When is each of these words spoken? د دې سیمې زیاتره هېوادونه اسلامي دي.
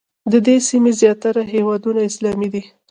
د 0.31 0.33
دې 0.47 0.55
سیمې 0.69 0.91
زیاتره 1.01 1.41
هېوادونه 1.53 1.99
اسلامي 2.09 2.47
دي. 2.53 2.63